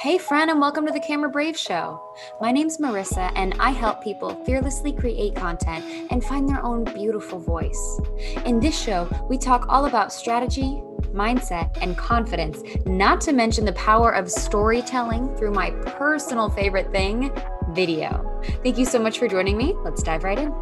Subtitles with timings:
[0.00, 2.00] Hey, friend, and welcome to the Camera Brave Show.
[2.40, 7.38] My name's Marissa, and I help people fearlessly create content and find their own beautiful
[7.38, 8.00] voice.
[8.46, 10.80] In this show, we talk all about strategy,
[11.12, 17.30] mindset, and confidence, not to mention the power of storytelling through my personal favorite thing
[17.72, 18.40] video.
[18.62, 19.74] Thank you so much for joining me.
[19.84, 20.54] Let's dive right in.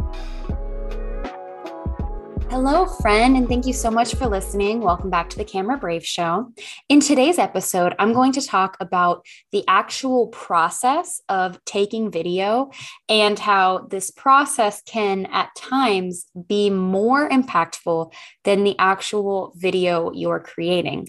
[2.51, 4.81] Hello, friend, and thank you so much for listening.
[4.81, 6.51] Welcome back to the Camera Brave Show.
[6.89, 12.71] In today's episode, I'm going to talk about the actual process of taking video
[13.07, 18.15] and how this process can at times be more impactful
[18.45, 21.09] than the actual video you're creating.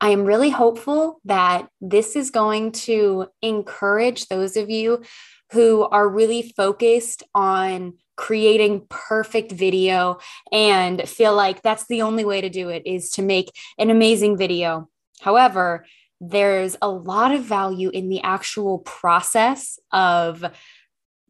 [0.00, 5.02] I am really hopeful that this is going to encourage those of you
[5.50, 10.18] who are really focused on creating perfect video
[10.50, 14.36] and feel like that's the only way to do it is to make an amazing
[14.36, 14.88] video.
[15.20, 15.84] However,
[16.20, 20.44] there's a lot of value in the actual process of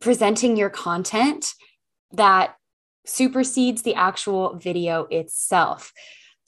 [0.01, 1.55] presenting your content
[2.13, 2.57] that
[3.05, 5.93] supersedes the actual video itself.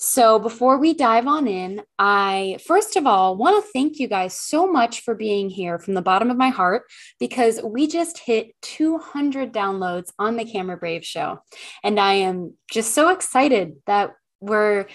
[0.00, 4.32] So, before we dive on in, I first of all want to thank you guys
[4.32, 6.84] so much for being here from the bottom of my heart
[7.18, 11.40] because we just hit 200 downloads on the Camera Brave show.
[11.82, 14.86] And I am just so excited that we're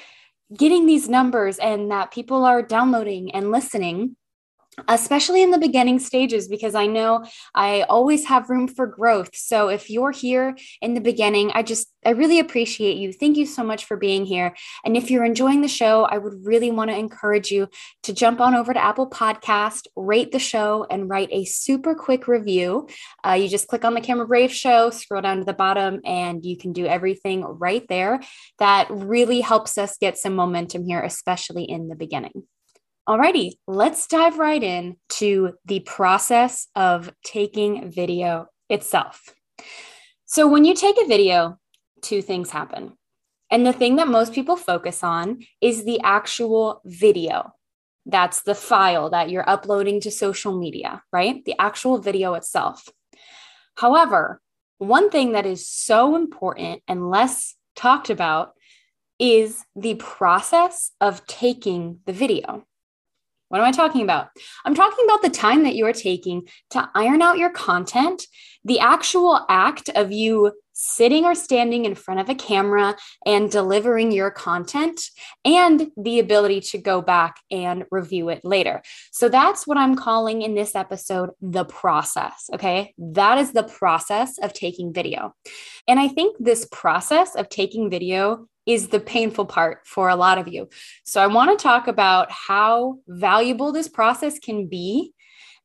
[0.55, 4.15] getting these numbers and that people are downloading and listening
[4.87, 9.29] especially in the beginning stages because i know i always have room for growth.
[9.33, 13.13] So if you're here in the beginning i just i really appreciate you.
[13.13, 14.55] Thank you so much for being here.
[14.83, 17.67] And if you're enjoying the show i would really want to encourage you
[18.03, 22.27] to jump on over to apple podcast rate the show and write a super quick
[22.27, 22.87] review.
[23.25, 26.43] Uh, you just click on the camera brave show scroll down to the bottom and
[26.43, 28.19] you can do everything right there.
[28.59, 32.47] That really helps us get some momentum here especially in the beginning
[33.07, 39.35] Alrighty, let's dive right in to the process of taking video itself.
[40.25, 41.59] So, when you take a video,
[42.01, 42.93] two things happen.
[43.51, 47.53] And the thing that most people focus on is the actual video.
[48.05, 51.43] That's the file that you're uploading to social media, right?
[51.43, 52.87] The actual video itself.
[53.75, 54.41] However,
[54.77, 58.53] one thing that is so important and less talked about
[59.19, 62.65] is the process of taking the video.
[63.53, 64.29] What am I talking about?
[64.65, 68.25] I'm talking about the time that you're taking to iron out your content,
[68.65, 72.95] the actual act of you sitting or standing in front of a camera
[73.27, 74.99] and delivering your content,
[75.45, 78.81] and the ability to go back and review it later.
[79.11, 82.49] So that's what I'm calling in this episode the process.
[82.55, 82.95] Okay.
[82.97, 85.35] That is the process of taking video.
[85.87, 90.37] And I think this process of taking video is the painful part for a lot
[90.37, 90.69] of you.
[91.03, 95.13] So, I want to talk about how valuable this process can be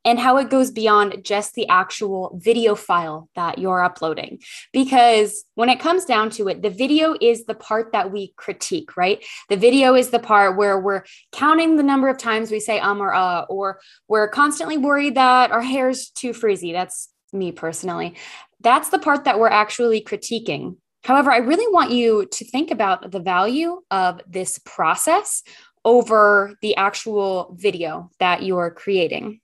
[0.05, 4.39] and how it goes beyond just the actual video file that you're uploading.
[4.73, 8.97] Because when it comes down to it, the video is the part that we critique,
[8.97, 9.25] right?
[9.49, 13.03] The video is the part where we're counting the number of times we say um
[13.03, 16.73] or uh, or we're constantly worried that our hair's too frizzy.
[16.73, 18.15] That's me personally.
[18.61, 23.11] That's the part that we're actually critiquing However, I really want you to think about
[23.11, 25.43] the value of this process
[25.85, 29.41] over the actual video that you're creating.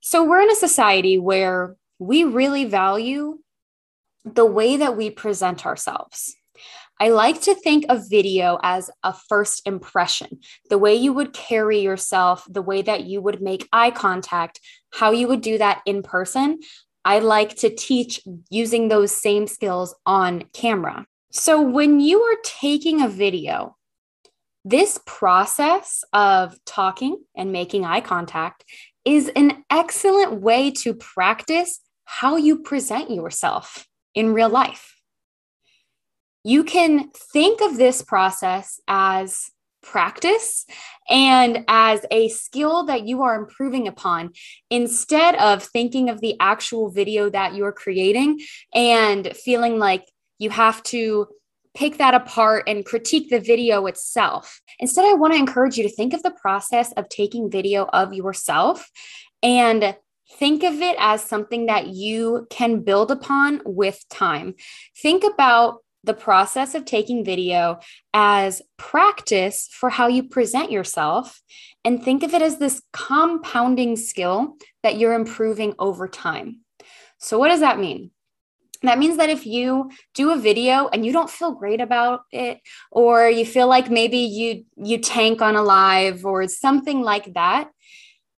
[0.00, 3.38] So, we're in a society where we really value
[4.24, 6.34] the way that we present ourselves.
[7.00, 10.38] I like to think of video as a first impression,
[10.70, 14.60] the way you would carry yourself, the way that you would make eye contact,
[14.92, 16.60] how you would do that in person.
[17.04, 18.20] I like to teach
[18.50, 21.06] using those same skills on camera.
[21.32, 23.76] So when you are taking a video,
[24.64, 28.64] this process of talking and making eye contact
[29.04, 34.94] is an excellent way to practice how you present yourself in real life.
[36.44, 39.50] You can think of this process as
[39.82, 40.64] practice
[41.08, 44.30] and as a skill that you are improving upon
[44.70, 48.40] instead of thinking of the actual video that you're creating
[48.74, 50.04] and feeling like
[50.38, 51.26] you have to
[51.74, 54.60] pick that apart and critique the video itself.
[54.78, 58.12] Instead, I want to encourage you to think of the process of taking video of
[58.12, 58.90] yourself
[59.42, 59.96] and
[60.38, 64.54] think of it as something that you can build upon with time.
[65.00, 67.78] Think about the process of taking video
[68.12, 71.40] as practice for how you present yourself
[71.84, 76.60] and think of it as this compounding skill that you're improving over time.
[77.18, 78.10] So, what does that mean?
[78.82, 82.60] That means that if you do a video and you don't feel great about it,
[82.90, 87.70] or you feel like maybe you you tank on a live or something like that,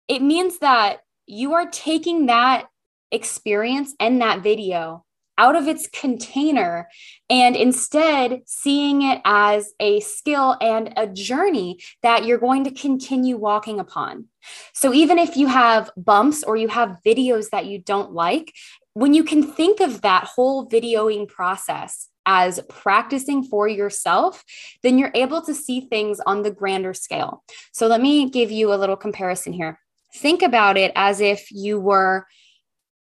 [0.08, 2.68] it means that you are taking that
[3.12, 5.06] experience and that video
[5.38, 6.88] out of its container
[7.30, 13.38] and instead seeing it as a skill and a journey that you're going to continue
[13.38, 14.26] walking upon.
[14.74, 18.54] So, even if you have bumps or you have videos that you don't like,
[18.94, 24.44] when you can think of that whole videoing process as practicing for yourself,
[24.82, 27.44] then you're able to see things on the grander scale.
[27.72, 29.80] So, let me give you a little comparison here.
[30.16, 32.28] Think about it as if you were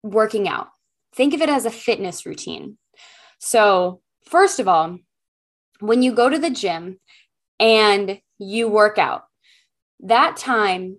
[0.02, 0.68] working out
[1.14, 2.78] think of it as a fitness routine.
[3.38, 4.98] So, first of all,
[5.80, 7.00] when you go to the gym
[7.58, 9.24] and you work out,
[10.00, 10.98] that time,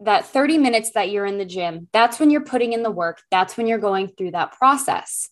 [0.00, 3.20] that 30 minutes that you're in the gym, that's when you're putting in the work.
[3.30, 5.28] That's when you're going through that process.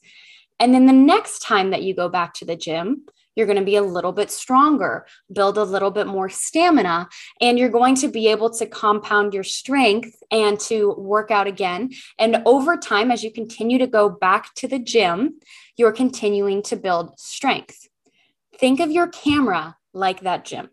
[0.58, 3.04] And then the next time that you go back to the gym,
[3.36, 7.08] you're going to be a little bit stronger, build a little bit more stamina,
[7.40, 11.90] and you're going to be able to compound your strength and to work out again.
[12.18, 15.38] And over time, as you continue to go back to the gym,
[15.76, 17.86] you're continuing to build strength.
[18.58, 20.70] Think of your camera like that gym.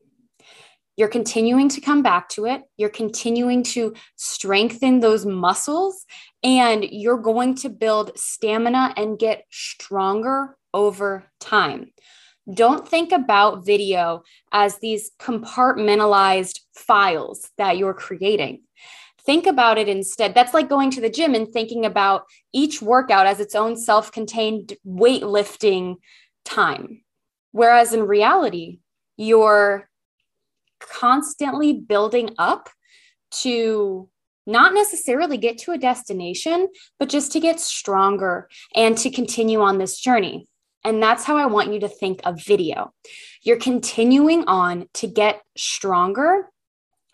[0.96, 2.62] You're continuing to come back to it.
[2.78, 6.06] You're continuing to strengthen those muscles,
[6.44, 11.92] and you're going to build stamina and get stronger over time.
[12.52, 18.64] Don't think about video as these compartmentalized files that you're creating.
[19.26, 20.34] Think about it instead.
[20.34, 24.12] That's like going to the gym and thinking about each workout as its own self
[24.12, 25.96] contained weightlifting
[26.44, 27.02] time.
[27.52, 28.80] Whereas in reality,
[29.16, 29.90] you're
[30.80, 32.70] constantly building up
[33.32, 34.10] to
[34.46, 36.68] not necessarily get to a destination,
[37.00, 40.48] but just to get stronger and to continue on this journey.
[40.84, 42.94] And that's how I want you to think of video.
[43.42, 46.50] You're continuing on to get stronger.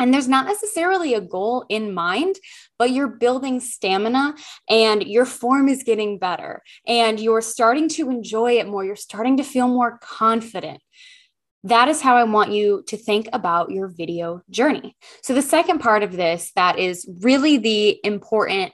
[0.01, 2.37] And there's not necessarily a goal in mind,
[2.77, 4.35] but you're building stamina
[4.69, 8.85] and your form is getting better and you're starting to enjoy it more.
[8.85, 10.81] You're starting to feel more confident.
[11.65, 14.95] That is how I want you to think about your video journey.
[15.21, 18.71] So, the second part of this that is really the important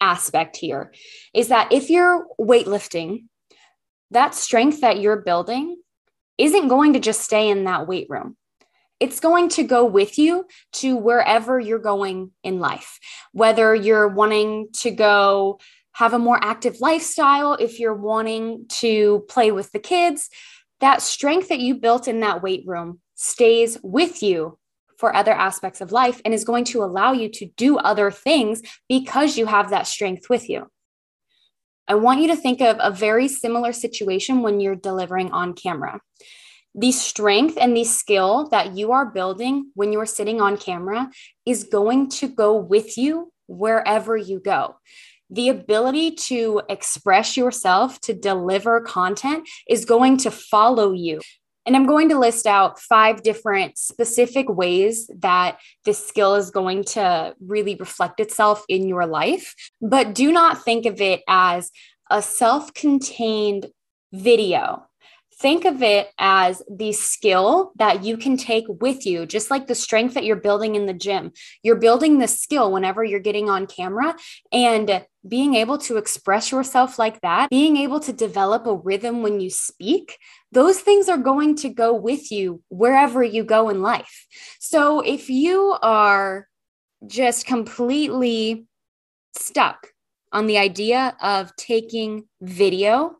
[0.00, 0.92] aspect here
[1.32, 3.26] is that if you're weightlifting
[4.14, 5.76] that strength that you're building
[6.38, 8.36] isn't going to just stay in that weight room.
[9.00, 12.98] It's going to go with you to wherever you're going in life,
[13.32, 15.60] whether you're wanting to go
[15.92, 20.28] have a more active lifestyle, if you're wanting to play with the kids,
[20.80, 24.58] that strength that you built in that weight room stays with you
[24.98, 28.62] for other aspects of life and is going to allow you to do other things
[28.88, 30.68] because you have that strength with you.
[31.86, 36.00] I want you to think of a very similar situation when you're delivering on camera.
[36.74, 41.10] The strength and the skill that you are building when you are sitting on camera
[41.46, 44.76] is going to go with you wherever you go.
[45.30, 51.20] The ability to express yourself, to deliver content is going to follow you.
[51.66, 56.84] And I'm going to list out five different specific ways that this skill is going
[56.84, 59.54] to really reflect itself in your life.
[59.80, 61.70] But do not think of it as
[62.10, 63.66] a self contained
[64.12, 64.86] video
[65.40, 69.74] think of it as the skill that you can take with you, just like the
[69.74, 71.32] strength that you're building in the gym.
[71.62, 74.14] You're building the skill whenever you're getting on camera
[74.52, 79.40] and being able to express yourself like that, being able to develop a rhythm when
[79.40, 80.18] you speak,
[80.52, 84.26] those things are going to go with you wherever you go in life.
[84.60, 86.48] So if you are
[87.06, 88.66] just completely
[89.36, 89.88] stuck
[90.32, 93.16] on the idea of taking video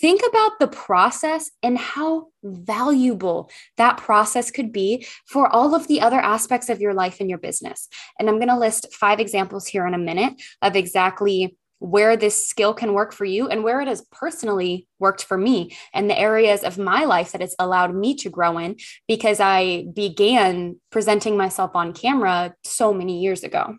[0.00, 6.00] think about the process and how valuable that process could be for all of the
[6.00, 7.88] other aspects of your life and your business.
[8.18, 12.46] And I'm going to list five examples here in a minute of exactly where this
[12.46, 16.18] skill can work for you and where it has personally worked for me and the
[16.18, 18.76] areas of my life that it's allowed me to grow in
[19.06, 23.76] because I began presenting myself on camera so many years ago.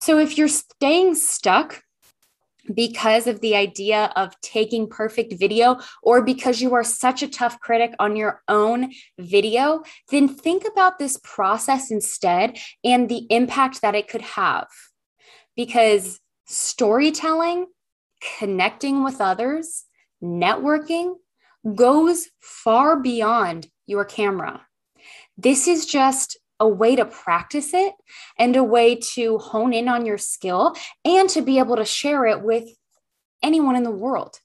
[0.00, 1.82] So if you're staying stuck
[2.74, 7.60] because of the idea of taking perfect video or because you are such a tough
[7.60, 13.94] critic on your own video, then think about this process instead and the impact that
[13.94, 14.68] it could have.
[15.56, 17.66] Because storytelling,
[18.38, 19.84] connecting with others,
[20.22, 21.14] networking
[21.74, 24.66] goes far beyond your camera.
[25.36, 27.94] This is just a way to practice it
[28.38, 32.26] and a way to hone in on your skill and to be able to share
[32.26, 32.64] it with
[33.42, 34.38] anyone in the world,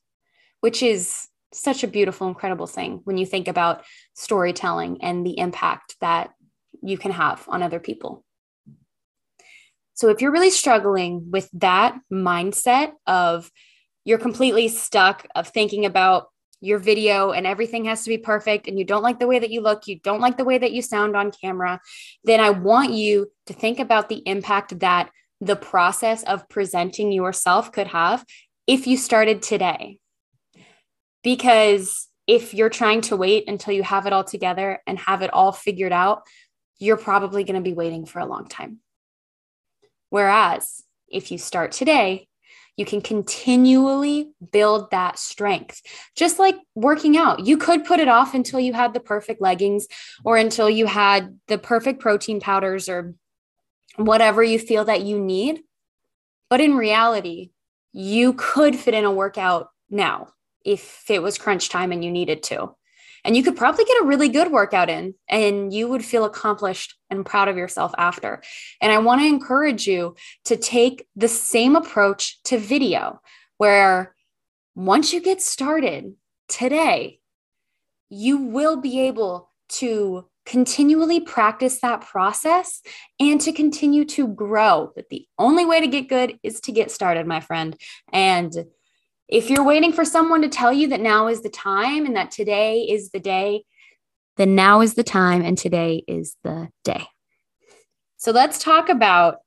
[0.59, 5.95] which is such a beautiful, incredible thing when you think about storytelling and the impact
[6.01, 6.31] that
[6.81, 8.23] you can have on other people.
[9.93, 13.51] So if you're really struggling with that mindset of
[14.03, 16.30] you're completely stuck of thinking about
[16.61, 19.49] your video and everything has to be perfect and you don't like the way that
[19.49, 21.81] you look, you don't like the way that you sound on camera,
[22.23, 25.09] then I want you to think about the impact that
[25.41, 28.23] the process of presenting yourself could have
[28.67, 29.97] if you started today.
[31.23, 35.33] Because if you're trying to wait until you have it all together and have it
[35.33, 36.21] all figured out,
[36.77, 38.79] you're probably going to be waiting for a long time.
[40.09, 42.27] Whereas if you start today,
[42.77, 45.81] you can continually build that strength.
[46.15, 49.87] Just like working out, you could put it off until you had the perfect leggings
[50.23, 53.13] or until you had the perfect protein powders or
[53.97, 55.61] whatever you feel that you need.
[56.49, 57.51] But in reality,
[57.93, 60.29] you could fit in a workout now
[60.63, 62.75] if it was crunch time and you needed to.
[63.23, 66.95] And you could probably get a really good workout in and you would feel accomplished
[67.09, 68.41] and proud of yourself after.
[68.81, 73.21] And I want to encourage you to take the same approach to video,
[73.57, 74.15] where
[74.75, 76.13] once you get started
[76.47, 77.19] today,
[78.09, 82.81] you will be able to continually practice that process
[83.19, 84.91] and to continue to grow.
[84.95, 87.75] But the only way to get good is to get started, my friend.
[88.11, 88.51] And
[89.31, 92.31] if you're waiting for someone to tell you that now is the time and that
[92.31, 93.63] today is the day,
[94.35, 97.07] then now is the time and today is the day.
[98.17, 99.37] So let's talk about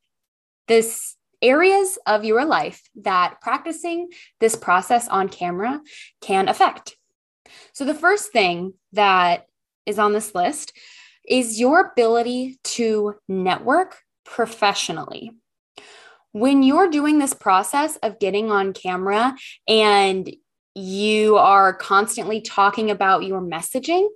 [0.68, 4.08] this areas of your life that practicing
[4.40, 5.80] this process on camera
[6.22, 6.96] can affect.
[7.74, 9.46] So the first thing that
[9.84, 10.72] is on this list
[11.28, 15.32] is your ability to network professionally
[16.34, 19.36] when you're doing this process of getting on camera
[19.68, 20.34] and
[20.74, 24.08] you are constantly talking about your messaging,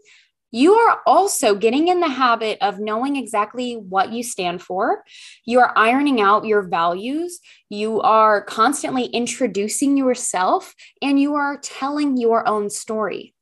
[0.51, 5.05] you are also getting in the habit of knowing exactly what you stand for.
[5.45, 7.39] You are ironing out your values.
[7.71, 13.33] You are constantly introducing yourself and you are telling your own story.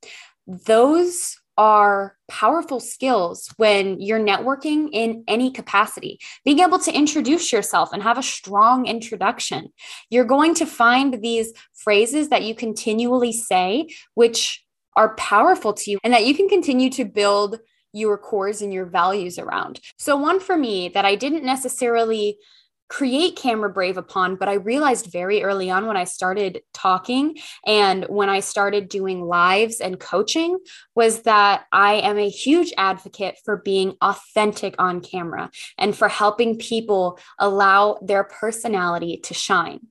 [0.45, 6.19] Those are powerful skills when you're networking in any capacity.
[6.45, 9.69] Being able to introduce yourself and have a strong introduction.
[10.09, 14.63] You're going to find these phrases that you continually say, which
[14.95, 17.59] are powerful to you, and that you can continue to build
[17.93, 19.79] your cores and your values around.
[19.97, 22.37] So, one for me that I didn't necessarily
[22.89, 28.05] create Camera Brave upon, but I realized very early on when I started talking and
[28.05, 30.57] when I started doing lives and coaching
[30.95, 36.57] was that I am a huge advocate for being authentic on camera and for helping
[36.57, 39.87] people allow their personality to shine.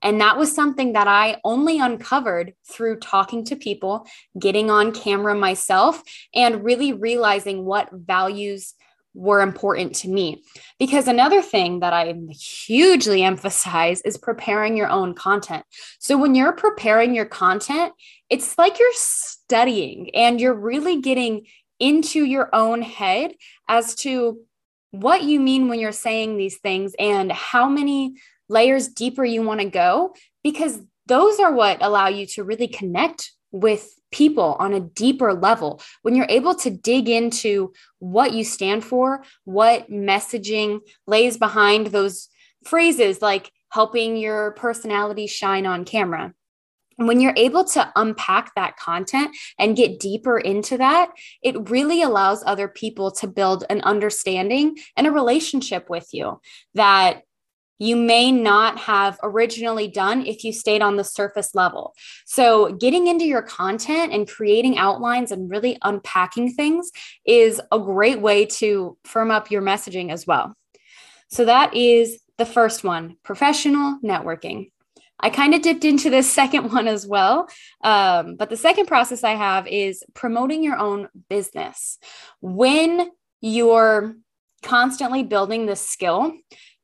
[0.00, 4.06] And that was something that I only uncovered through talking to people,
[4.38, 6.02] getting on camera myself,
[6.34, 8.74] and really realizing what values
[9.14, 10.42] were important to me.
[10.78, 15.64] Because another thing that I hugely emphasize is preparing your own content.
[15.98, 17.92] So when you're preparing your content,
[18.30, 21.46] it's like you're studying and you're really getting
[21.80, 23.32] into your own head
[23.68, 24.40] as to
[24.90, 28.14] what you mean when you're saying these things and how many
[28.48, 33.32] layers deeper you want to go because those are what allow you to really connect
[33.50, 38.84] with people on a deeper level when you're able to dig into what you stand
[38.84, 42.28] for, what messaging lays behind those
[42.64, 46.32] phrases like helping your personality shine on camera.
[46.96, 51.12] When you're able to unpack that content and get deeper into that,
[51.42, 56.40] it really allows other people to build an understanding and a relationship with you
[56.74, 57.22] that
[57.78, 61.94] you may not have originally done if you stayed on the surface level.
[62.26, 66.90] So, getting into your content and creating outlines and really unpacking things
[67.24, 70.54] is a great way to firm up your messaging as well.
[71.28, 74.70] So, that is the first one professional networking.
[75.20, 77.48] I kind of dipped into this second one as well.
[77.82, 81.98] Um, but the second process I have is promoting your own business.
[82.40, 84.16] When you're
[84.62, 86.32] constantly building this skill,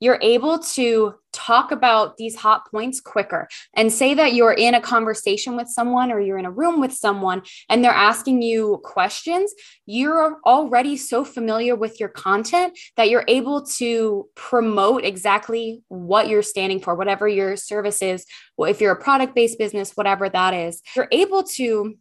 [0.00, 4.81] you're able to talk about these hot points quicker and say that you're in a
[4.81, 9.54] conversation with someone or you're in a room with someone and they're asking you questions,
[9.87, 16.43] you're already so familiar with your content that you're able to promote exactly what you're
[16.43, 18.26] standing for, whatever your service is.
[18.59, 21.97] If you're a product based business, whatever that is, you're able to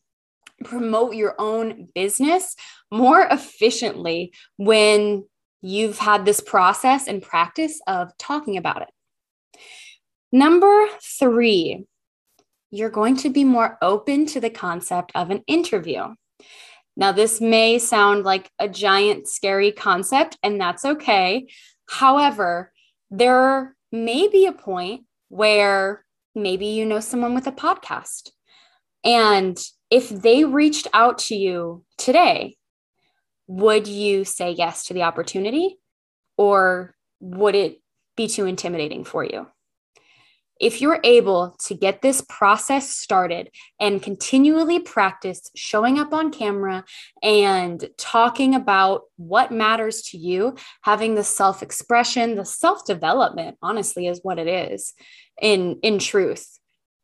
[0.65, 2.56] promote your own business
[2.92, 5.24] more efficiently when
[5.63, 8.89] you've had this process and practice of talking about it.
[10.32, 11.86] Number three,
[12.70, 16.13] you're going to be more open to the concept of an interview.
[16.98, 21.48] Now, this may sound like a giant, scary concept, and that's okay.
[21.88, 22.72] However,
[23.10, 26.03] there may be a point where
[26.36, 28.32] maybe you know someone with a podcast.
[29.03, 29.58] And
[29.89, 32.58] if they reached out to you today,
[33.47, 35.77] would you say yes to the opportunity
[36.38, 37.81] or would it
[38.15, 39.47] be too intimidating for you?
[40.59, 46.85] If you're able to get this process started and continually practice showing up on camera
[47.21, 54.07] and talking about what matters to you, having the self expression, the self development, honestly,
[54.07, 54.93] is what it is
[55.41, 56.59] in, in truth.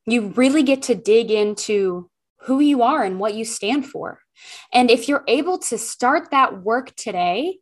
[0.05, 2.08] You really get to dig into
[2.41, 4.19] who you are and what you stand for.
[4.73, 7.59] And if you're able to start that work today,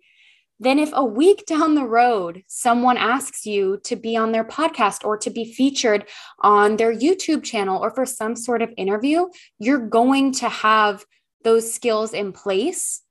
[0.59, 5.05] then if a week down the road someone asks you to be on their podcast
[5.05, 6.05] or to be featured
[6.41, 9.27] on their YouTube channel or for some sort of interview,
[9.59, 11.05] you're going to have
[11.43, 13.01] those skills in place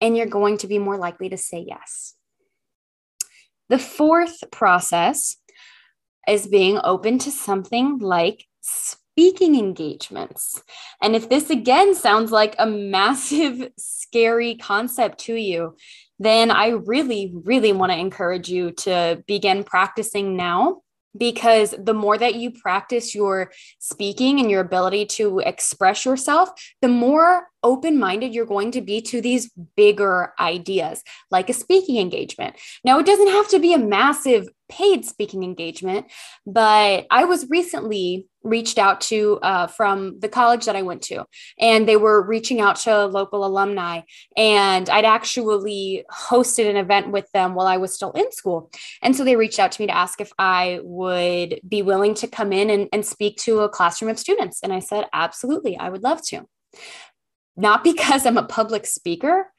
[0.00, 2.14] and you're going to be more likely to say yes.
[3.68, 5.36] The fourth process
[6.28, 8.46] is being open to something like
[9.20, 10.62] speaking engagements.
[11.02, 15.76] And if this again sounds like a massive, scary concept to you,
[16.18, 20.80] then I really, really want to encourage you to begin practicing now
[21.14, 26.50] because the more that you practice your speaking and your ability to express yourself,
[26.80, 31.98] the more open minded you're going to be to these bigger ideas, like a speaking
[31.98, 32.56] engagement.
[32.84, 36.06] Now, it doesn't have to be a massive paid speaking engagement,
[36.46, 41.24] but I was recently reached out to uh, from the college that I went to,
[41.58, 44.02] and they were reaching out to local alumni.
[44.36, 48.70] And I'd actually hosted an event with them while I was still in school.
[49.02, 52.26] And so they reached out to me to ask if I would be willing to
[52.26, 54.60] come in and, and speak to a classroom of students.
[54.62, 56.46] And I said, absolutely, I would love to
[57.60, 59.52] not because I'm a public speaker,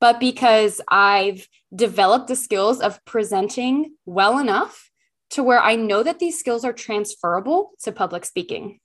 [0.00, 4.90] but because I've developed the skills of presenting well enough
[5.32, 8.78] to where I know that these skills are transferable to public speaking.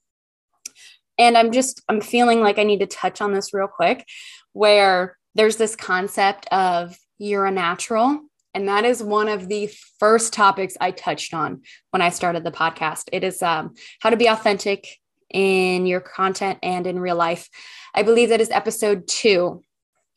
[1.16, 4.06] And I'm just, I'm feeling like I need to touch on this real quick,
[4.52, 8.20] where there's this concept of you're a natural.
[8.54, 12.50] And that is one of the first topics I touched on when I started the
[12.50, 13.08] podcast.
[13.12, 14.98] It is um, how to be authentic
[15.30, 17.48] in your content and in real life.
[17.94, 19.62] I believe that is episode two,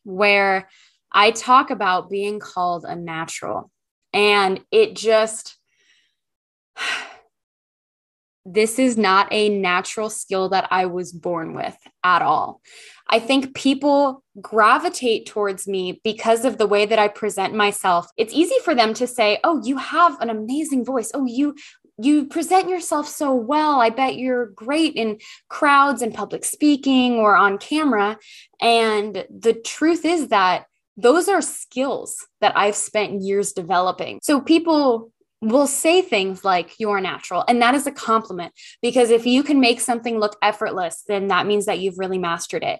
[0.03, 0.69] where
[1.11, 3.69] I talk about being called a natural.
[4.13, 5.57] And it just,
[8.45, 12.61] this is not a natural skill that I was born with at all.
[13.07, 18.07] I think people gravitate towards me because of the way that I present myself.
[18.17, 21.11] It's easy for them to say, "Oh, you have an amazing voice.
[21.13, 21.55] Oh, you
[21.97, 23.79] you present yourself so well.
[23.79, 28.17] I bet you're great in crowds and public speaking or on camera."
[28.59, 30.65] And the truth is that
[30.97, 34.19] those are skills that I've spent years developing.
[34.23, 39.25] So people will say things like you're natural and that is a compliment because if
[39.25, 42.79] you can make something look effortless then that means that you've really mastered it.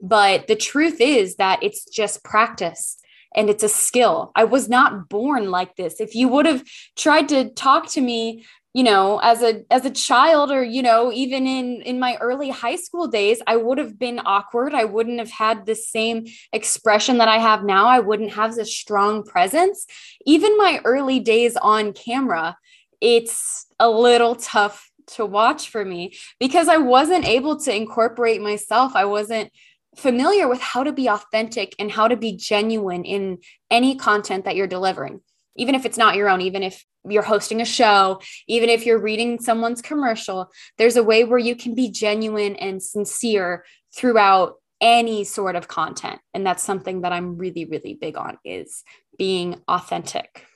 [0.00, 2.98] But the truth is that it's just practice
[3.34, 4.32] and it's a skill.
[4.34, 6.00] I was not born like this.
[6.00, 6.64] If you would have
[6.96, 11.12] tried to talk to me you know as a as a child or you know
[11.12, 14.74] even in in my early high school days i would have been awkward.
[14.74, 17.86] I wouldn't have had the same expression that i have now.
[17.86, 19.86] I wouldn't have this strong presence.
[20.26, 22.56] Even my early days on camera
[23.00, 28.92] it's a little tough to watch for me because i wasn't able to incorporate myself.
[28.94, 29.50] I wasn't
[29.96, 33.38] familiar with how to be authentic and how to be genuine in
[33.70, 35.20] any content that you're delivering
[35.56, 39.00] even if it's not your own, even if you're hosting a show, even if you're
[39.00, 45.24] reading someone's commercial, there's a way where you can be genuine and sincere throughout any
[45.24, 46.20] sort of content.
[46.34, 48.82] And that's something that I'm really, really big on is
[49.18, 50.46] being authentic.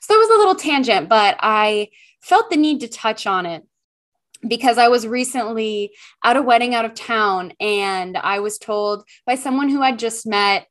[0.00, 1.88] So that was a little tangent, but I
[2.22, 3.62] felt the need to touch on it
[4.46, 5.92] because I was recently
[6.24, 10.26] at a wedding out of town and I was told by someone who I'd just
[10.26, 10.66] met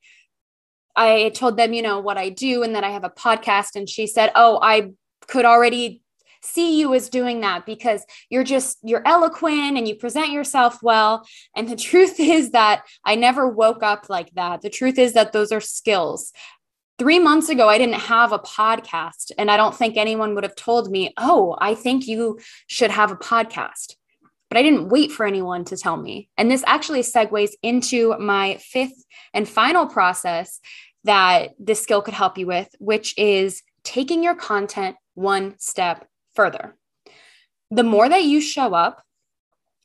[0.97, 3.75] I told them, you know, what I do and that I have a podcast.
[3.75, 4.93] And she said, Oh, I
[5.27, 6.01] could already
[6.41, 11.25] see you as doing that because you're just you're eloquent and you present yourself well.
[11.55, 14.61] And the truth is that i never woke up like that.
[14.61, 16.33] The truth is that those are skills
[16.97, 20.55] three months ago i didn't have a podcast and i don't think anyone would have
[20.55, 23.95] told me oh i think you should have a podcast
[24.49, 28.57] but i didn't wait for anyone to tell me and this actually segues into my
[28.57, 30.59] fifth and final process
[31.07, 36.05] that this skill could help you with, which is taking your content one step
[36.35, 36.75] further.
[37.71, 39.03] The more that you show up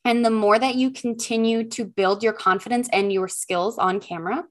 [0.05, 4.45] and the more that you continue to build your confidence and your skills on camera,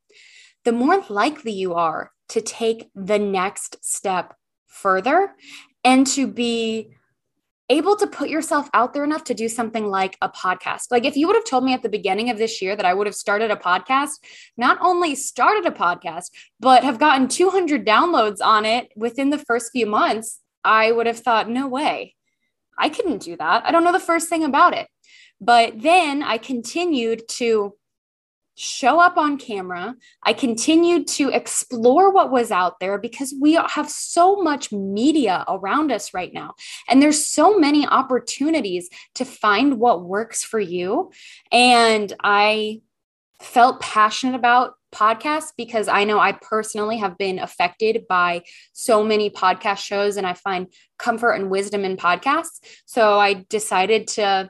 [0.64, 4.36] the more likely you are to take the next step
[4.68, 5.34] further
[5.84, 6.94] and to be
[7.70, 10.88] able to put yourself out there enough to do something like a podcast.
[10.92, 12.94] Like if you would have told me at the beginning of this year that I
[12.94, 14.20] would have started a podcast,
[14.58, 19.72] not only started a podcast, but have gotten 200 downloads on it within the first
[19.72, 22.16] few months, I would have thought, no way.
[22.78, 23.66] I couldn't do that.
[23.66, 24.88] I don't know the first thing about it.
[25.40, 27.74] But then I continued to
[28.56, 29.96] show up on camera.
[30.24, 35.92] I continued to explore what was out there because we have so much media around
[35.92, 36.54] us right now.
[36.88, 41.12] And there's so many opportunities to find what works for you.
[41.52, 42.82] And I
[43.42, 49.30] felt passionate about podcasts because I know I personally have been affected by so many
[49.30, 50.68] podcast shows and I find
[51.00, 52.60] comfort and wisdom in podcasts.
[52.86, 54.50] So I decided to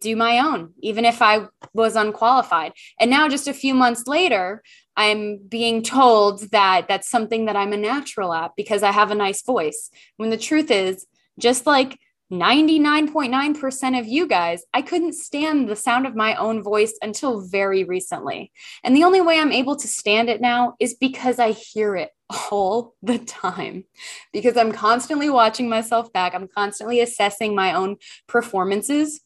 [0.00, 2.72] do my own, even if I was unqualified.
[2.98, 4.62] And now, just a few months later,
[4.96, 9.14] I'm being told that that's something that I'm a natural at because I have a
[9.14, 9.90] nice voice.
[10.16, 11.06] When the truth is,
[11.38, 11.98] just like
[12.32, 17.82] 99.9% of you guys, I couldn't stand the sound of my own voice until very
[17.82, 18.52] recently.
[18.84, 22.10] And the only way I'm able to stand it now is because I hear it
[22.50, 23.84] all the time.
[24.32, 27.96] Because I'm constantly watching myself back, I'm constantly assessing my own
[28.28, 29.20] performances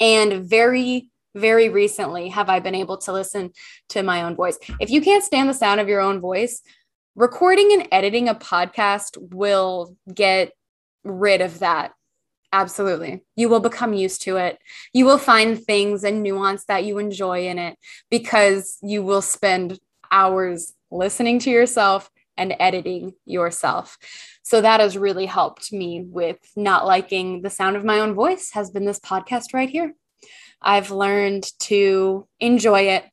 [0.00, 3.50] and very, very recently have I been able to listen
[3.90, 4.58] to my own voice.
[4.80, 6.62] If you can't stand the sound of your own voice,
[7.14, 10.52] recording and editing a podcast will get
[11.04, 11.92] rid of that.
[12.52, 13.22] Absolutely.
[13.36, 14.58] You will become used to it.
[14.94, 17.76] You will find things and nuance that you enjoy in it
[18.10, 19.78] because you will spend
[20.10, 22.08] hours listening to yourself
[22.38, 23.98] and editing yourself.
[24.42, 28.50] So that has really helped me with not liking the sound of my own voice
[28.52, 29.94] has been this podcast right here.
[30.62, 33.04] I've learned to enjoy it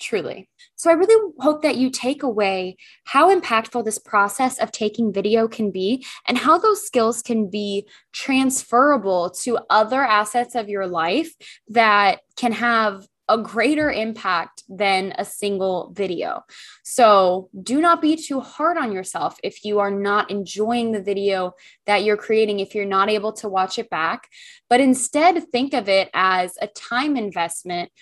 [0.00, 0.48] truly.
[0.76, 5.46] So I really hope that you take away how impactful this process of taking video
[5.46, 11.34] can be and how those skills can be transferable to other assets of your life
[11.68, 16.42] that can have a greater impact than a single video.
[16.82, 21.52] So do not be too hard on yourself if you are not enjoying the video
[21.86, 24.28] that you're creating, if you're not able to watch it back,
[24.68, 27.92] but instead think of it as a time investment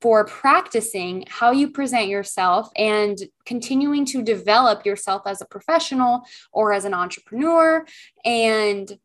[0.00, 6.72] for practicing how you present yourself and continuing to develop yourself as a professional or
[6.72, 7.84] as an entrepreneur
[8.24, 8.98] and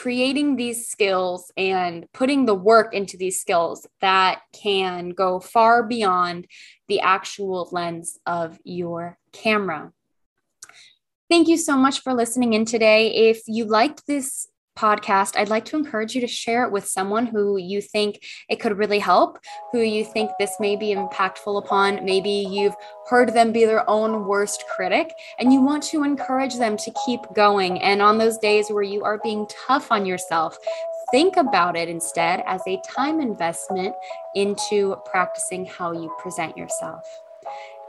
[0.00, 6.46] creating these skills and putting the work into these skills that can go far beyond
[6.88, 9.92] the actual lens of your camera.
[11.28, 13.08] Thank you so much for listening in today.
[13.28, 17.26] If you liked this podcast, I'd like to encourage you to share it with someone
[17.26, 19.38] who you think it could really help,
[19.72, 22.04] who you think this may be impactful upon.
[22.04, 22.74] Maybe you've
[23.08, 27.20] heard them be their own worst critic and you want to encourage them to keep
[27.34, 27.80] going.
[27.82, 30.56] And on those days where you are being tough on yourself,
[31.10, 33.94] think about it instead as a time investment
[34.34, 37.04] into practicing how you present yourself.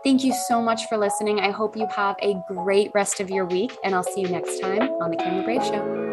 [0.03, 1.39] Thank you so much for listening.
[1.39, 4.59] I hope you have a great rest of your week, and I'll see you next
[4.59, 6.10] time on the Camera Brave Show.